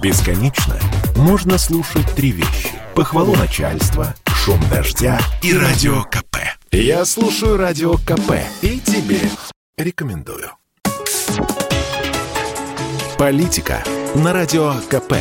[0.00, 0.76] Бесконечно
[1.16, 2.70] можно слушать три вещи.
[2.94, 6.36] Похвалу начальства, шум дождя и радио КП.
[6.70, 9.18] Я слушаю радио КП и тебе
[9.76, 10.50] рекомендую.
[13.18, 13.82] Политика
[14.14, 15.14] на радио КП.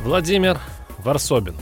[0.00, 0.60] Владимир
[0.98, 1.56] Варсобин.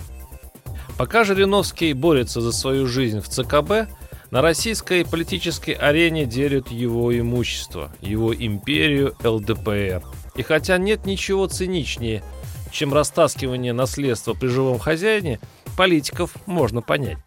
[0.99, 3.89] Пока Жириновский борется за свою жизнь в ЦКБ,
[4.35, 10.03] на российской политической арене делят его имущество, его империю ЛДПР.
[10.35, 12.25] И хотя нет ничего циничнее,
[12.73, 15.39] чем растаскивание наследства при живом хозяине,
[15.77, 17.19] политиков можно понять.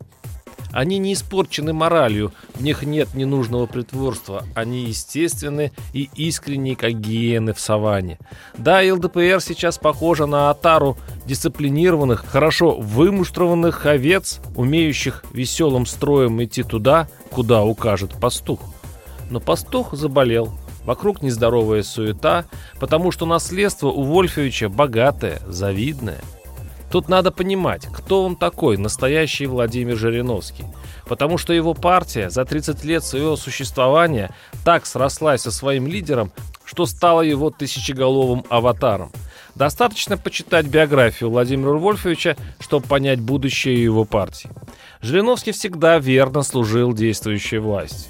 [0.72, 4.44] Они не испорчены моралью, в них нет ненужного притворства.
[4.54, 8.20] Они естественны и искренние, как гиены в саванне.
[8.58, 17.08] Да, ЛДПР сейчас похожа на отару дисциплинированных, хорошо вымуштрованных овец, умеющих веселым строем идти туда,
[17.32, 18.60] куда укажет пастух.
[19.30, 20.54] Но пастух заболел,
[20.88, 22.46] Вокруг нездоровая суета,
[22.80, 26.22] потому что наследство у Вольфовича богатое, завидное–
[26.92, 30.66] Тут надо понимать, кто он такой, настоящий Владимир Жириновский.
[31.06, 36.32] Потому что его партия за 30 лет своего существования так срослась со своим лидером,
[36.64, 39.12] что стала его тысячеголовым аватаром.
[39.56, 44.50] Достаточно почитать биографию Владимира Вольфовича, чтобы понять будущее его партии.
[45.02, 48.08] Жириновский всегда верно служил действующей власти.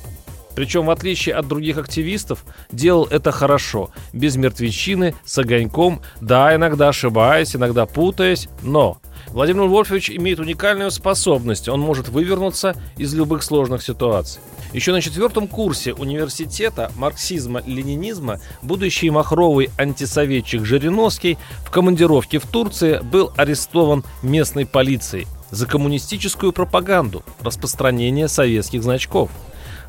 [0.58, 6.90] Причем, в отличие от других активистов, делал это хорошо, без мертвечины, с огоньком, да, иногда
[6.90, 8.98] ошибаясь, иногда путаясь, но.
[9.28, 14.42] Владимир Вольфович имеет уникальную способность, он может вывернуться из любых сложных ситуаций.
[14.74, 23.32] Еще на четвертом курсе университета марксизма-ленинизма будущий махровый антисоветчик Жириновский в командировке в Турции был
[23.38, 29.30] арестован местной полицией за коммунистическую пропаганду, распространение советских значков–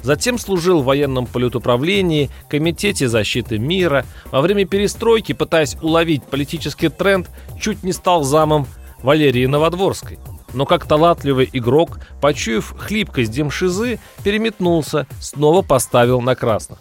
[0.08, 4.06] Затем служил в военном политуправлении, комитете защиты мира.
[4.32, 7.28] Во время перестройки, пытаясь уловить политический тренд,
[7.60, 8.66] чуть не стал замом
[9.02, 10.18] Валерии Новодворской.
[10.54, 16.78] Но как талантливый игрок, почуяв хлипкость демшизы, переметнулся, снова поставил на красных.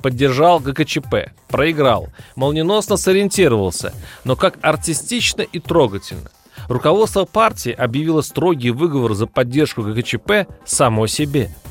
[0.00, 3.92] Поддержал ГКЧП, проиграл, молниеносно сориентировался,
[4.22, 6.30] но как артистично и трогательно.
[6.68, 11.52] Руководство партии объявило строгий выговор за поддержку ГКЧП само себе–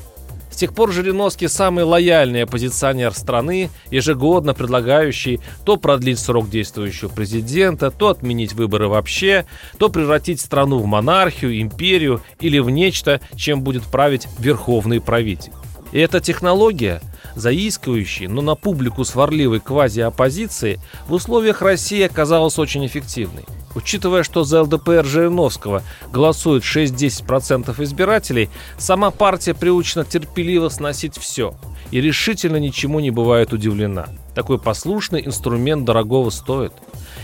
[0.50, 7.92] с тех пор Жириновский самый лояльный оппозиционер страны, ежегодно предлагающий то продлить срок действующего президента,
[7.92, 9.46] то отменить выборы вообще,
[9.78, 15.52] то превратить страну в монархию, империю или в нечто, чем будет править верховный правитель.
[15.92, 17.02] И эта технология,
[17.36, 23.46] заискивающей, но на публику сварливой квази-оппозиции, в условиях России оказалась очень эффективной.
[23.78, 28.50] Учитывая, что за ЛДПР Жириновского голосует 6-10% избирателей,
[28.80, 31.54] сама партия приучена терпеливо сносить все
[31.92, 34.08] и решительно ничему не бывает удивлена.
[34.34, 36.74] Такой послушный инструмент дорогого стоит.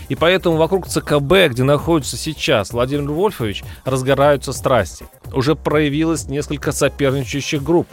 [0.08, 5.06] И поэтому вокруг ЦКБ, где находится сейчас Владимир Вольфович, разгораются страсти.
[5.32, 7.88] Уже проявилось несколько соперничающих групп,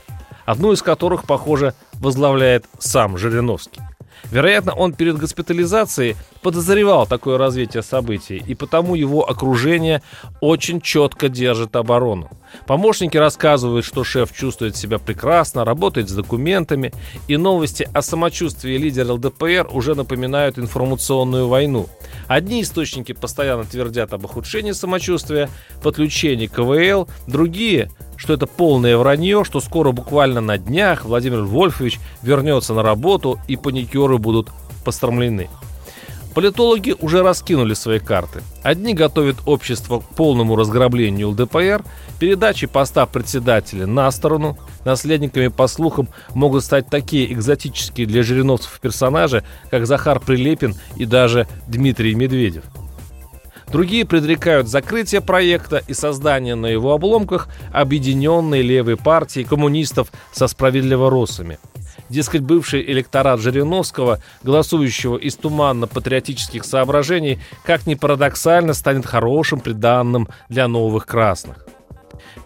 [0.46, 3.82] одну из которых, похоже, возглавляет сам Жириновский.
[4.30, 10.02] Вероятно, он перед госпитализацией подозревал такое развитие событий, и потому его окружение
[10.40, 12.30] очень четко держит оборону.
[12.68, 16.94] Помощники рассказывают, что шеф чувствует себя прекрасно, работает с документами,
[17.28, 21.88] и новости о самочувствии лидера ЛДПР уже напоминают информационную войну.
[22.28, 25.50] Одни источники постоянно твердят об ухудшении самочувствия,
[25.82, 27.90] подключении КВЛ, другие
[28.22, 33.56] что это полное вранье, что скоро буквально на днях Владимир Вольфович вернется на работу и
[33.56, 34.50] паникеры будут
[34.86, 35.50] постромлены.
[36.36, 38.44] Политологи уже раскинули свои карты.
[38.62, 41.84] Одни готовят общество к полному разграблению ЛДПР,
[42.20, 44.56] передачи поста председателя на сторону.
[44.86, 51.48] Наследниками, по слухам, могут стать такие экзотические для жириновцев персонажи, как Захар Прилепин и даже
[51.68, 52.66] Дмитрий Медведев–
[53.72, 61.58] Другие предрекают закрытие проекта и создание на его обломках объединенной левой партии коммунистов со справедливоросами.
[62.10, 70.68] Дескать, бывший электорат Жириновского, голосующего из туманно-патриотических соображений, как ни парадоксально, станет хорошим приданным для
[70.68, 71.66] новых красных.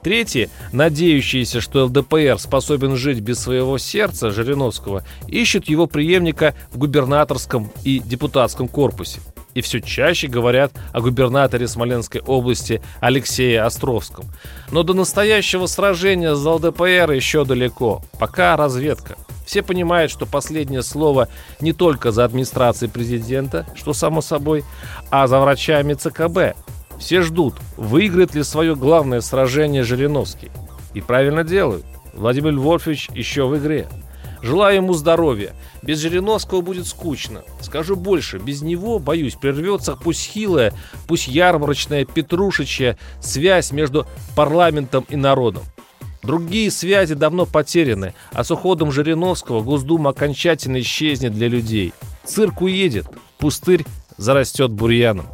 [0.03, 7.71] Третьи, надеющиеся, что ЛДПР способен жить без своего сердца Жириновского, ищут его преемника в губернаторском
[7.83, 9.19] и депутатском корпусе
[9.55, 14.25] и все чаще говорят о губернаторе Смоленской области Алексее Островском.
[14.71, 18.03] Но до настоящего сражения за ЛДПР еще далеко.
[18.19, 19.15] Пока разведка.
[19.45, 21.29] Все понимают, что последнее слово
[21.61, 24.63] не только за администрацией президента, что само собой,
[25.09, 26.57] а за врачами ЦКБ.
[26.99, 30.51] Все ждут, выиграет ли свое главное сражение Жириновский.
[30.93, 31.85] И правильно делают.
[32.13, 33.87] Владимир Львович еще в игре.
[34.41, 35.53] Желаю ему здоровья.
[35.81, 37.43] Без Жириновского будет скучно.
[37.61, 40.73] Скажу больше, без него, боюсь, прервется пусть хилая,
[41.07, 44.05] пусть ярмарочная, петрушечья связь между
[44.35, 45.63] парламентом и народом.
[46.23, 51.93] Другие связи давно потеряны, а с уходом Жириновского Госдума окончательно исчезнет для людей.
[52.25, 53.85] Цирк уедет, пустырь
[54.17, 55.27] зарастет бурьяном.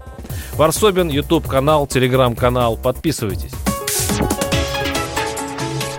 [0.56, 2.77] Варсобин, YouTube-канал, Телеграм-канал.
[2.77, 3.51] Подписывайтесь.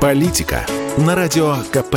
[0.01, 0.67] Политика
[0.99, 1.97] на Радио КП.